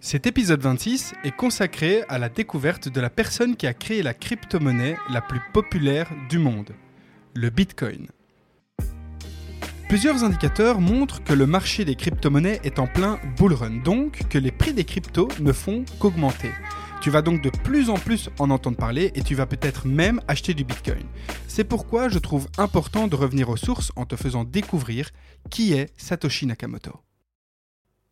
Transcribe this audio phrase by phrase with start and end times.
[0.00, 4.14] Cet épisode 26 est consacré à la découverte de la personne qui a créé la
[4.14, 6.72] crypto-monnaie la plus populaire du monde,
[7.34, 8.06] le Bitcoin.
[9.88, 14.38] Plusieurs indicateurs montrent que le marché des crypto-monnaies est en plein bull run, donc que
[14.38, 16.50] les prix des cryptos ne font qu'augmenter.
[17.00, 20.20] Tu vas donc de plus en plus en entendre parler et tu vas peut-être même
[20.28, 21.04] acheter du Bitcoin.
[21.48, 25.10] C'est pourquoi je trouve important de revenir aux sources en te faisant découvrir
[25.50, 27.00] qui est Satoshi Nakamoto.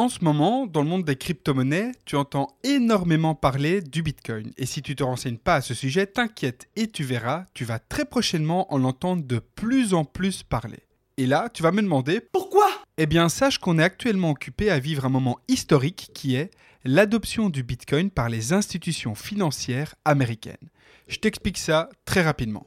[0.00, 4.50] En ce moment, dans le monde des crypto-monnaies, tu entends énormément parler du Bitcoin.
[4.56, 7.78] Et si tu te renseignes pas à ce sujet, t'inquiète et tu verras, tu vas
[7.78, 10.78] très prochainement en entendre de plus en plus parler.
[11.18, 12.66] Et là, tu vas me demander pourquoi?
[12.96, 16.50] Eh bien, sache qu'on est actuellement occupé à vivre un moment historique qui est
[16.86, 20.70] l'adoption du Bitcoin par les institutions financières américaines.
[21.08, 22.66] Je t'explique ça très rapidement.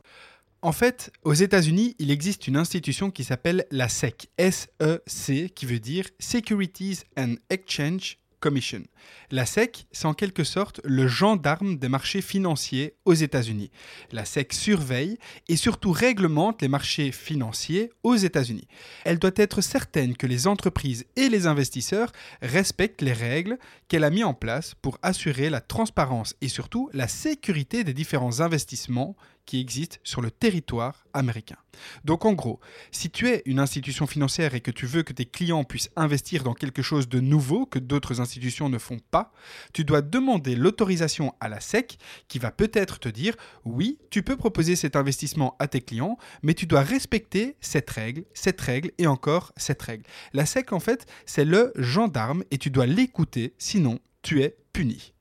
[0.64, 5.82] En fait, aux États-Unis, il existe une institution qui s'appelle la SEC, S-E-C, qui veut
[5.82, 8.82] dire Securities and Exchange Commission.
[9.30, 13.72] La SEC, c'est en quelque sorte le gendarme des marchés financiers aux États-Unis.
[14.14, 15.18] La SEC surveille
[15.50, 18.68] et surtout réglemente les marchés financiers aux États-Unis.
[19.04, 23.58] Elle doit être certaine que les entreprises et les investisseurs respectent les règles
[23.90, 28.40] qu'elle a mises en place pour assurer la transparence et surtout la sécurité des différents
[28.40, 31.58] investissements qui existent sur le territoire américain.
[32.06, 32.60] Donc en gros,
[32.92, 36.44] si tu es une institution financière et que tu veux que tes clients puissent investir
[36.44, 39.34] dans quelque chose de nouveau que d'autres institutions ne font pas,
[39.74, 43.36] tu dois demander l'autorisation à la SEC qui va peut-être te dire
[43.66, 48.26] oui, tu peux proposer cet investissement à tes clients, mais tu dois respecter cette règle,
[48.34, 50.06] cette règle et encore cette règle.
[50.34, 55.13] La SEC en fait, c'est le gendarme et tu dois l'écouter, sinon tu es puni.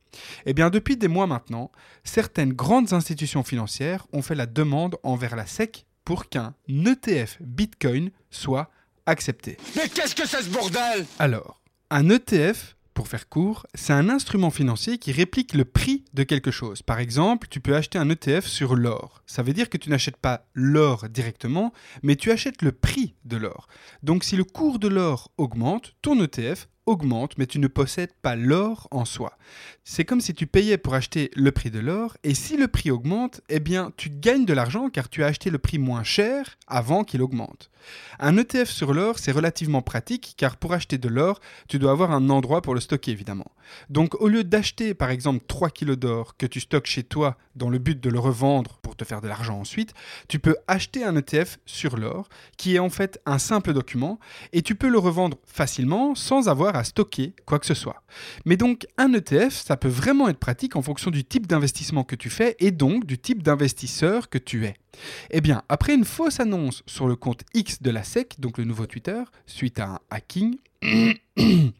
[0.46, 1.70] Eh bien, depuis des mois maintenant,
[2.04, 8.10] certaines grandes institutions financières ont fait la demande envers la SEC pour qu'un ETF Bitcoin
[8.30, 8.70] soit
[9.06, 9.56] accepté.
[9.76, 11.06] Mais qu'est-ce que c'est ce bordel?
[11.18, 16.22] Alors, un ETF, pour faire court, c'est un instrument financier qui réplique le prix de
[16.24, 16.82] quelque chose.
[16.82, 19.22] Par exemple, tu peux acheter un ETF sur l'or.
[19.26, 23.36] Ça veut dire que tu n'achètes pas l'or directement, mais tu achètes le prix de
[23.36, 23.66] l'or.
[24.02, 28.36] Donc si le cours de l'or augmente, ton ETF augmente, mais tu ne possèdes pas
[28.36, 29.36] l'or en soi.
[29.84, 32.90] C'est comme si tu payais pour acheter le prix de l'or, et si le prix
[32.90, 36.58] augmente, eh bien tu gagnes de l'argent car tu as acheté le prix moins cher
[36.66, 37.70] avant qu'il augmente.
[38.18, 42.12] Un ETF sur l'or, c'est relativement pratique car pour acheter de l'or, tu dois avoir
[42.12, 43.50] un endroit pour le stocker évidemment.
[43.90, 47.68] Donc au lieu d'acheter par exemple 3 kg d'or que tu stockes chez toi dans
[47.68, 49.94] le but de le revendre pour te faire de l'argent ensuite,
[50.28, 54.18] tu peux acheter un ETF sur l'or qui est en fait un simple document
[54.52, 58.02] et tu peux le revendre facilement sans avoir à stocker quoi que ce soit.
[58.44, 62.16] Mais donc un ETF, ça peut vraiment être pratique en fonction du type d'investissement que
[62.16, 64.74] tu fais et donc du type d'investisseur que tu es.
[65.30, 68.64] Eh bien, après une fausse annonce sur le compte X de la SEC, donc le
[68.64, 70.56] nouveau Twitter, suite à un hacking,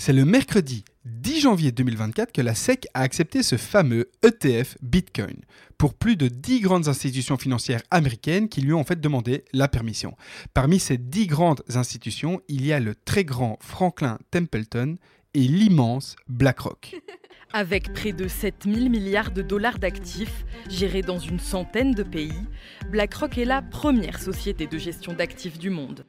[0.00, 5.40] c'est le mercredi 10 janvier 2024 que la SEC a accepté ce fameux ETF Bitcoin
[5.76, 9.66] pour plus de 10 grandes institutions financières américaines qui lui ont en fait demandé la
[9.66, 10.16] permission.
[10.54, 14.96] Parmi ces 10 grandes institutions, il y a le très grand Franklin Templeton
[15.34, 16.96] et l'immense BlackRock.
[17.52, 22.46] Avec près de 7000 milliards de dollars d'actifs gérés dans une centaine de pays,
[22.90, 26.04] BlackRock est la première société de gestion d'actifs du monde.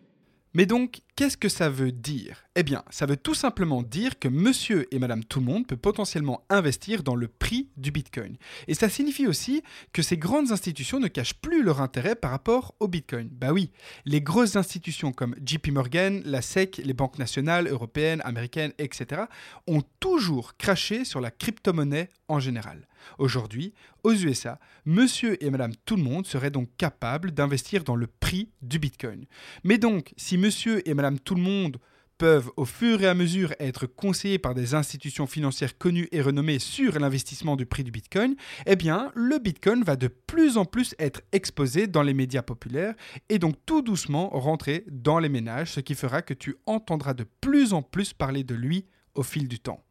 [0.54, 4.28] Mais donc, qu'est-ce que ça veut dire Eh bien, ça veut tout simplement dire que
[4.28, 8.36] monsieur et madame tout le monde peut potentiellement investir dans le prix du Bitcoin.
[8.68, 12.76] Et ça signifie aussi que ces grandes institutions ne cachent plus leur intérêt par rapport
[12.82, 13.30] au Bitcoin.
[13.32, 13.72] Bah oui,
[14.04, 19.22] les grosses institutions comme JP Morgan, la SEC, les banques nationales, européennes, américaines, etc.
[19.66, 22.90] ont toujours craché sur la crypto-monnaie en général.
[23.20, 23.74] Aujourd'hui,
[24.04, 28.50] aux USA, monsieur et madame tout le monde seraient donc capables d'investir dans le prix
[28.62, 29.28] du Bitcoin.
[29.64, 31.78] Mais donc, si monsieur et madame tout le monde
[32.20, 36.60] peuvent au fur et à mesure être conseillés par des institutions financières connues et renommées
[36.60, 38.36] sur l'investissement du prix du Bitcoin,
[38.68, 42.94] eh bien, le Bitcoin va de plus en plus être exposé dans les médias populaires
[43.30, 47.26] et donc tout doucement rentrer dans les ménages, ce qui fera que tu entendras de
[47.42, 48.86] plus en plus parler de lui
[49.16, 49.84] au fil du temps.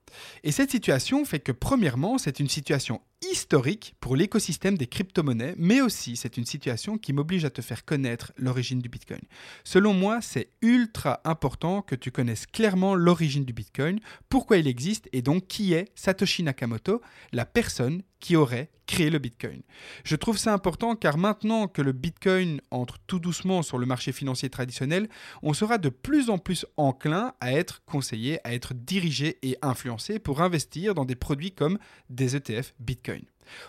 [0.44, 5.80] Et cette situation fait que premièrement, c'est une situation historique pour l'écosystème des crypto-monnaies, mais
[5.80, 9.20] aussi c'est une situation qui m'oblige à te faire connaître l'origine du Bitcoin.
[9.64, 15.08] Selon moi, c'est ultra important que tu connaisses clairement l'origine du Bitcoin, pourquoi il existe
[15.12, 17.00] et donc qui est Satoshi Nakamoto,
[17.32, 19.62] la personne qui aurait créé le Bitcoin.
[20.02, 24.12] Je trouve ça important car maintenant que le Bitcoin entre tout doucement sur le marché
[24.12, 25.08] financier traditionnel,
[25.42, 30.18] on sera de plus en plus enclin à être conseillé, à être dirigé et influencé
[30.18, 31.78] pour investir dans des produits comme
[32.08, 33.07] des ETF Bitcoin.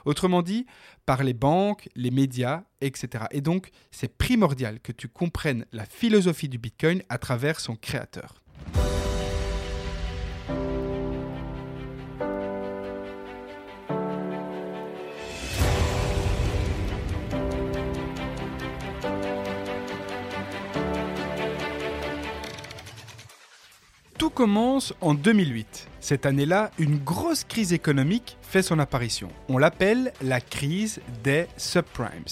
[0.06, 0.65] Autrement dit,
[1.06, 3.25] par les banques, les médias, etc.
[3.31, 8.41] Et donc, c'est primordial que tu comprennes la philosophie du Bitcoin à travers son créateur.
[24.39, 25.89] Commence en 2008.
[26.00, 29.27] Cette année-là, une grosse crise économique fait son apparition.
[29.50, 32.24] On l'appelle la crise des subprimes.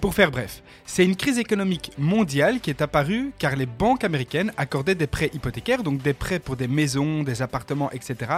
[0.00, 4.52] Pour faire bref, c'est une crise économique mondiale qui est apparue car les banques américaines
[4.56, 8.30] accordaient des prêts hypothécaires, donc des prêts pour des maisons, des appartements, etc.,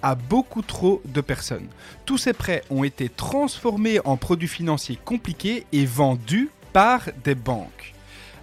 [0.00, 1.66] à beaucoup trop de personnes.
[2.04, 7.94] Tous ces prêts ont été transformés en produits financiers compliqués et vendus par des banques.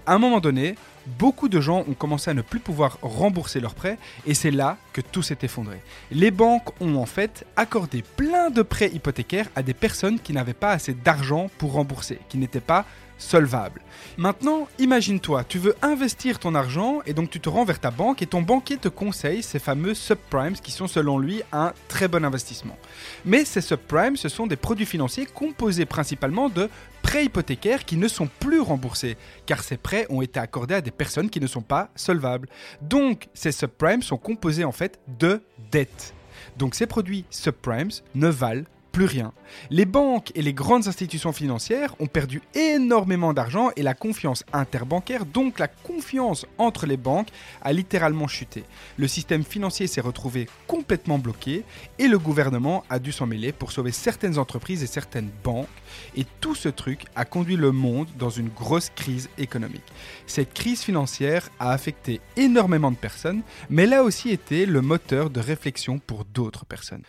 [0.05, 3.75] À un moment donné, beaucoup de gens ont commencé à ne plus pouvoir rembourser leurs
[3.75, 5.81] prêts et c'est là que tout s'est effondré.
[6.11, 10.53] Les banques ont en fait accordé plein de prêts hypothécaires à des personnes qui n'avaient
[10.53, 12.85] pas assez d'argent pour rembourser, qui n'étaient pas
[13.23, 13.81] solvables.
[14.17, 18.21] Maintenant, imagine-toi, tu veux investir ton argent et donc tu te rends vers ta banque
[18.21, 22.23] et ton banquier te conseille ces fameux subprimes qui sont selon lui un très bon
[22.23, 22.77] investissement.
[23.25, 26.69] Mais ces subprimes, ce sont des produits financiers composés principalement de
[27.01, 30.91] prêts hypothécaires qui ne sont plus remboursés, car ces prêts ont été accordés à des
[30.91, 32.49] personnes qui ne sont pas solvables.
[32.81, 35.41] Donc, ces subprimes sont composés en fait de
[35.71, 36.13] dettes.
[36.57, 39.33] Donc ces produits subprimes ne valent plus rien.
[39.71, 45.25] Les banques et les grandes institutions financières ont perdu énormément d'argent et la confiance interbancaire,
[45.25, 47.29] donc la confiance entre les banques,
[47.63, 48.63] a littéralement chuté.
[48.97, 51.65] Le système financier s'est retrouvé complètement bloqué
[51.97, 55.67] et le gouvernement a dû s'en mêler pour sauver certaines entreprises et certaines banques.
[56.15, 59.81] Et tout ce truc a conduit le monde dans une grosse crise économique.
[60.27, 63.41] Cette crise financière a affecté énormément de personnes,
[63.71, 67.03] mais elle a aussi été le moteur de réflexion pour d'autres personnes.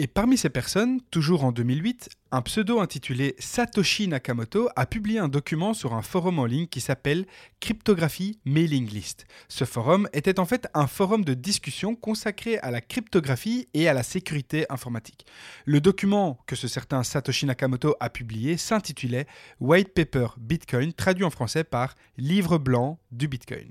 [0.00, 5.28] Et parmi ces personnes, toujours en 2008, un pseudo intitulé Satoshi Nakamoto a publié un
[5.28, 7.26] document sur un forum en ligne qui s'appelle
[7.60, 9.26] Cryptographie Mailing List.
[9.48, 13.94] Ce forum était en fait un forum de discussion consacré à la cryptographie et à
[13.94, 15.26] la sécurité informatique.
[15.64, 19.26] Le document que ce certain Satoshi Nakamoto a publié s'intitulait
[19.60, 23.70] White Paper Bitcoin, traduit en français par Livre blanc du Bitcoin.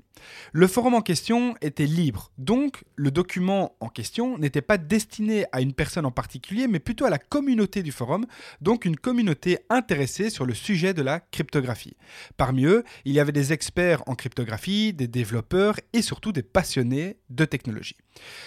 [0.52, 5.60] Le forum en question était libre, donc le document en question n'était pas destiné à
[5.60, 8.26] une personne en particulier, mais plutôt à la communauté du forum,
[8.60, 11.96] donc une communauté intéressée sur le sujet de la cryptographie.
[12.36, 17.18] Parmi eux, il y avait des experts en cryptographie, des développeurs et surtout des passionnés
[17.30, 17.96] de technologie.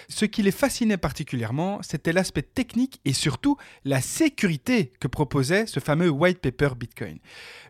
[0.08, 5.80] Ce qui les fascinait particulièrement, c'était l'aspect technique et surtout la sécurité que proposait ce
[5.80, 7.18] fameux white paper Bitcoin.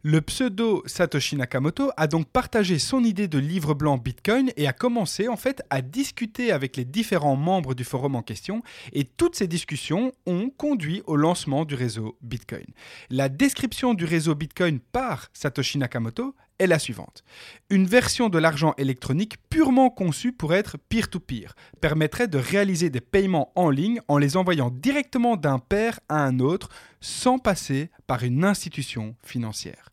[0.02, 4.72] Le pseudo Satoshi Nakamoto a donc partagé son idée de livre blanc Bitcoin et a
[4.72, 8.62] commencé en fait à discuter avec les différents membres du forum en question
[8.92, 12.66] et toutes ces discussions ont conduit au lancement du réseau Bitcoin.
[13.10, 17.24] La description du réseau Bitcoin par Satoshi Nakamoto est la suivante.
[17.70, 23.52] Une version de l'argent électronique purement conçue pour être peer-to-peer permettrait de réaliser des paiements
[23.56, 26.68] en ligne en les envoyant directement d'un père à un autre
[27.00, 29.88] sans passer par une institution financière.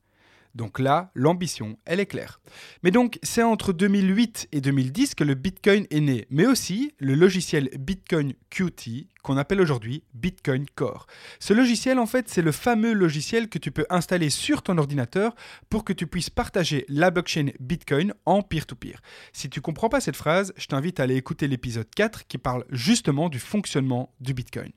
[0.55, 2.41] Donc là, l'ambition, elle est claire.
[2.83, 7.15] Mais donc, c'est entre 2008 et 2010 que le Bitcoin est né, mais aussi le
[7.15, 11.07] logiciel Bitcoin Qt qu'on appelle aujourd'hui Bitcoin Core.
[11.39, 15.35] Ce logiciel, en fait, c'est le fameux logiciel que tu peux installer sur ton ordinateur
[15.69, 19.01] pour que tu puisses partager la blockchain Bitcoin en peer-to-peer.
[19.33, 22.65] Si tu comprends pas cette phrase, je t'invite à aller écouter l'épisode 4 qui parle
[22.69, 24.71] justement du fonctionnement du Bitcoin.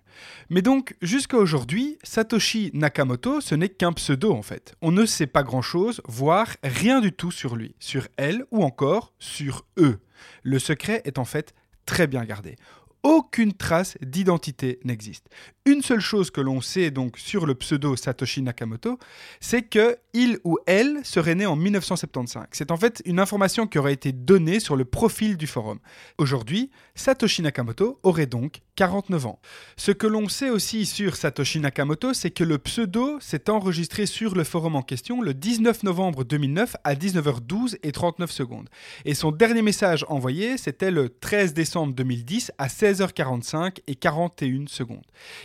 [0.51, 4.75] Mais donc, jusqu'à aujourd'hui, Satoshi Nakamoto, ce n'est qu'un pseudo en fait.
[4.83, 9.15] On ne sait pas grand-chose, voire rien du tout sur lui, sur elle ou encore
[9.19, 10.01] sur eux.
[10.43, 11.55] Le secret est en fait
[11.87, 12.57] très bien gardé
[13.03, 15.29] aucune trace d'identité n'existe.
[15.67, 18.99] Une seule chose que l'on sait donc sur le pseudo Satoshi Nakamoto,
[19.41, 22.47] c'est que il ou elle serait né en 1975.
[22.53, 25.79] C'est en fait une information qui aurait été donnée sur le profil du forum.
[26.19, 29.41] Aujourd'hui, Satoshi Nakamoto aurait donc 49 ans.
[29.77, 34.35] Ce que l'on sait aussi sur Satoshi Nakamoto, c'est que le pseudo s'est enregistré sur
[34.35, 38.69] le forum en question le 19 novembre 2009 à 19h12 et 39 secondes.
[39.05, 44.67] Et son dernier message envoyé, c'était le 13 décembre 2010 à 16 16h45 et 41
[44.67, 45.05] secondes.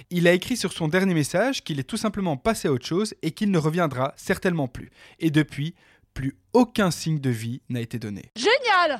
[0.09, 3.13] Il a écrit sur son dernier message qu'il est tout simplement passé à autre chose
[3.21, 4.89] et qu'il ne reviendra certainement plus.
[5.19, 5.75] Et depuis,
[6.13, 8.31] plus aucun signe de vie n'a été donné.
[8.35, 8.99] Génial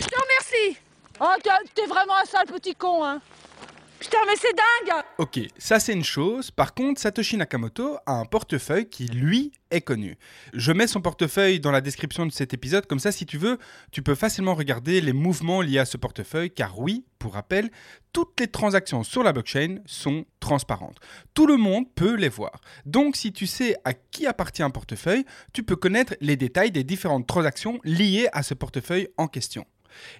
[0.00, 0.80] Je te remercie
[1.18, 1.32] Oh,
[1.74, 3.20] t'es vraiment un sale petit con, hein
[3.98, 6.50] Putain, mais c'est dingue Ok, ça c'est une chose.
[6.50, 10.18] Par contre, Satoshi Nakamoto a un portefeuille qui, lui, est connu.
[10.52, 13.58] Je mets son portefeuille dans la description de cet épisode, comme ça, si tu veux,
[13.92, 17.70] tu peux facilement regarder les mouvements liés à ce portefeuille, car oui, pour rappel,
[18.12, 20.98] toutes les transactions sur la blockchain sont transparentes.
[21.32, 22.60] Tout le monde peut les voir.
[22.84, 25.24] Donc, si tu sais à qui appartient un portefeuille,
[25.54, 29.66] tu peux connaître les détails des différentes transactions liées à ce portefeuille en question.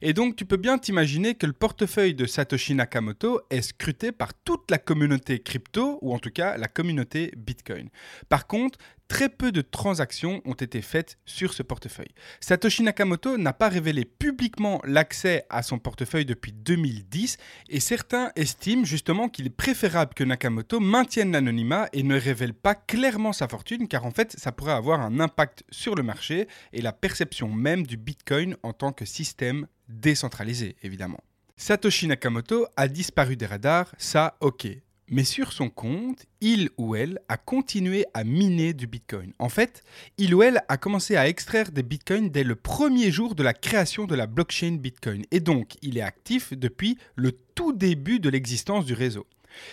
[0.03, 4.35] Et donc tu peux bien t'imaginer que le portefeuille de Satoshi Nakamoto est scruté par
[4.35, 7.89] toute la communauté crypto, ou en tout cas la communauté Bitcoin.
[8.29, 12.15] Par contre, très peu de transactions ont été faites sur ce portefeuille.
[12.41, 17.37] Satoshi Nakamoto n'a pas révélé publiquement l'accès à son portefeuille depuis 2010
[17.69, 22.75] et certains estiment justement qu'il est préférable que Nakamoto maintienne l'anonymat et ne révèle pas
[22.75, 26.83] clairement sa fortune car en fait ça pourrait avoir un impact sur le marché et
[26.83, 31.21] la perception même du Bitcoin en tant que système décentralisé évidemment.
[31.57, 34.69] Satoshi Nakamoto a disparu des radars, ça ok.
[35.09, 39.33] Mais sur son compte, il ou elle a continué à miner du Bitcoin.
[39.39, 39.85] En fait,
[40.19, 43.55] il ou elle a commencé à extraire des Bitcoins dès le premier jour de la
[43.55, 45.23] création de la blockchain Bitcoin.
[45.31, 49.27] Et donc, il est actif depuis le tout début de l'existence du réseau.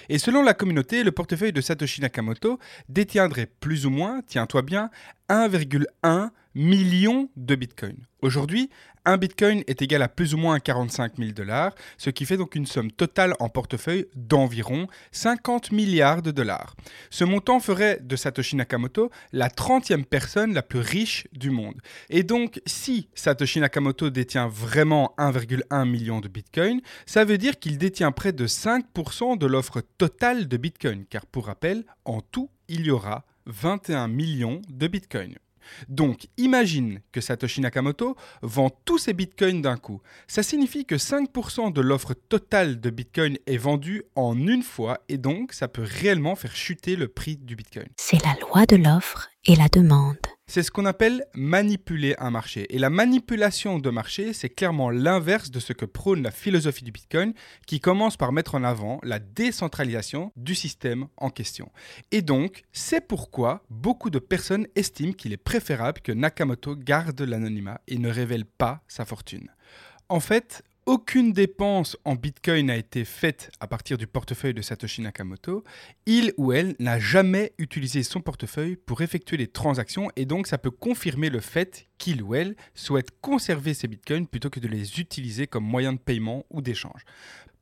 [0.08, 4.90] Et selon la communauté, le portefeuille de Satoshi Nakamoto détiendrait plus ou moins, tiens-toi bien,
[5.34, 8.06] 1,1 million de bitcoins.
[8.22, 8.70] Aujourd'hui,
[9.04, 12.54] un bitcoin est égal à plus ou moins 45 000 dollars, ce qui fait donc
[12.54, 16.76] une somme totale en portefeuille d'environ 50 milliards de dollars.
[17.10, 21.82] Ce montant ferait de Satoshi Nakamoto la 30e personne la plus riche du monde.
[22.12, 27.80] Et donc, si Satoshi Nakamoto détient vraiment 1,1 million de bitcoins, ça veut dire qu'il
[27.80, 32.86] détient près de 5% de l'offre totale de bitcoin, car pour rappel, en tout, il
[32.86, 35.38] y aura 21 millions de bitcoins.
[35.88, 40.02] Donc imagine que Satoshi Nakamoto vend tous ses bitcoins d'un coup.
[40.28, 45.18] Ça signifie que 5% de l'offre totale de bitcoin est vendue en une fois et
[45.18, 47.88] donc ça peut réellement faire chuter le prix du bitcoin.
[47.98, 50.18] C'est la loi de l'offre et la demande.
[50.46, 52.68] C'est ce qu'on appelle manipuler un marché.
[52.76, 56.92] Et la manipulation de marché, c'est clairement l'inverse de ce que prône la philosophie du
[56.92, 57.34] Bitcoin,
[57.66, 61.72] qui commence par mettre en avant la décentralisation du système en question.
[62.12, 67.80] Et donc, c'est pourquoi beaucoup de personnes estiment qu'il est préférable que Nakamoto garde l'anonymat
[67.88, 69.50] et ne révèle pas sa fortune.
[70.10, 75.02] En fait, aucune dépense en Bitcoin n'a été faite à partir du portefeuille de Satoshi
[75.02, 75.64] Nakamoto.
[76.06, 80.58] Il ou elle n'a jamais utilisé son portefeuille pour effectuer les transactions et donc ça
[80.58, 85.00] peut confirmer le fait qu'il ou elle souhaite conserver ses Bitcoins plutôt que de les
[85.00, 87.06] utiliser comme moyen de paiement ou d'échange.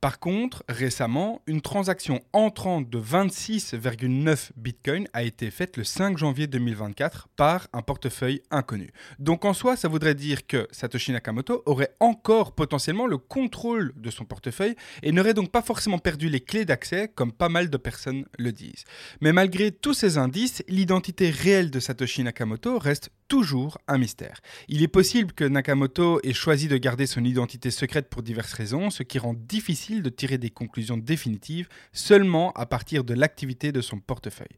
[0.01, 6.47] Par contre, récemment, une transaction entrante de 26,9 bitcoins a été faite le 5 janvier
[6.47, 8.89] 2024 par un portefeuille inconnu.
[9.19, 14.09] Donc en soi, ça voudrait dire que Satoshi Nakamoto aurait encore potentiellement le contrôle de
[14.09, 17.77] son portefeuille et n'aurait donc pas forcément perdu les clés d'accès comme pas mal de
[17.77, 18.85] personnes le disent.
[19.21, 24.41] Mais malgré tous ces indices, l'identité réelle de Satoshi Nakamoto reste toujours un mystère.
[24.67, 28.89] Il est possible que Nakamoto ait choisi de garder son identité secrète pour diverses raisons,
[28.89, 33.79] ce qui rend difficile de tirer des conclusions définitives seulement à partir de l'activité de
[33.79, 34.57] son portefeuille.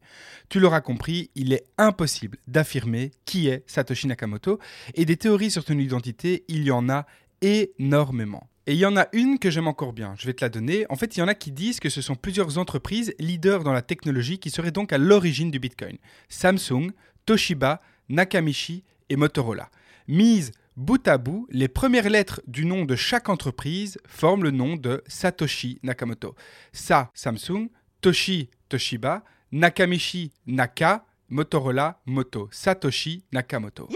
[0.50, 4.58] Tu l'auras compris, il est impossible d'affirmer qui est Satoshi Nakamoto,
[4.96, 7.06] et des théories sur son identité, il y en a
[7.42, 8.50] énormément.
[8.66, 10.88] Et il y en a une que j'aime encore bien, je vais te la donner.
[10.90, 13.74] En fait, il y en a qui disent que ce sont plusieurs entreprises leaders dans
[13.74, 15.98] la technologie qui seraient donc à l'origine du Bitcoin.
[16.28, 16.90] Samsung,
[17.28, 17.80] Toshiba,
[18.14, 19.70] Nakamichi et Motorola.
[20.08, 24.76] Mise bout à bout, les premières lettres du nom de chaque entreprise forment le nom
[24.76, 26.36] de Satoshi Nakamoto.
[26.72, 27.70] Sa Samsung,
[28.02, 32.50] Toshi Toshiba, Nakamichi Naka, Motorola Moto.
[32.52, 33.90] Satoshi Nakamoto.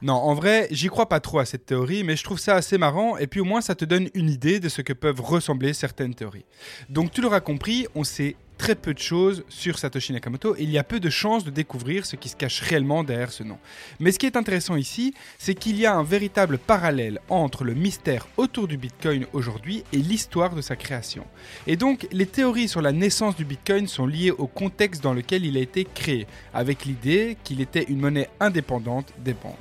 [0.00, 2.78] Non, en vrai, j'y crois pas trop à cette théorie, mais je trouve ça assez
[2.78, 5.72] marrant, et puis au moins ça te donne une idée de ce que peuvent ressembler
[5.72, 6.46] certaines théories.
[6.88, 10.70] Donc tu l'auras compris, on sait très peu de choses sur Satoshi Nakamoto et il
[10.70, 13.58] y a peu de chances de découvrir ce qui se cache réellement derrière ce nom.
[14.00, 17.74] Mais ce qui est intéressant ici, c'est qu'il y a un véritable parallèle entre le
[17.74, 21.24] mystère autour du Bitcoin aujourd'hui et l'histoire de sa création.
[21.66, 25.46] Et donc, les théories sur la naissance du Bitcoin sont liées au contexte dans lequel
[25.46, 29.56] il a été créé, avec l'idée qu'il était une monnaie indépendante des banques.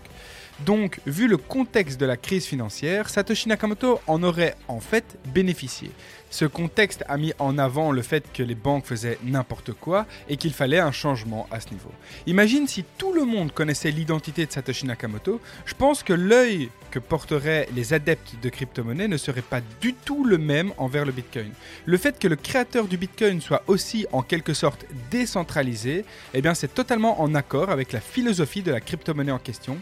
[0.66, 5.92] Donc, vu le contexte de la crise financière, Satoshi Nakamoto en aurait en fait bénéficié.
[6.30, 10.36] Ce contexte a mis en avant le fait que les banques faisaient n'importe quoi et
[10.36, 11.92] qu'il fallait un changement à ce niveau.
[12.26, 17.00] Imagine si tout le monde connaissait l'identité de Satoshi Nakamoto, je pense que l'œil que
[17.00, 21.52] porteraient les adeptes de crypto-monnaie ne serait pas du tout le même envers le Bitcoin.
[21.86, 26.54] Le fait que le créateur du Bitcoin soit aussi en quelque sorte décentralisé, eh bien
[26.54, 29.78] c'est totalement en accord avec la philosophie de la crypto-monnaie en question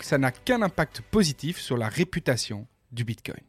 [0.00, 3.42] donc ça n'a qu'un impact positif sur la réputation du Bitcoin.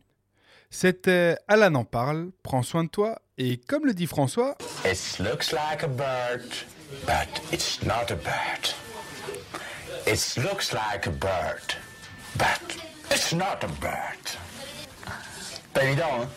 [0.69, 5.53] C'était Alan en parle, prends soin de toi, et comme le dit François, It looks
[5.53, 6.43] like a bird,
[7.05, 8.75] but it's not a bird.
[10.05, 11.77] It looks like a bird,
[12.35, 12.77] but
[13.09, 14.37] it's not a bird.
[15.73, 16.27] Pas évident, hein?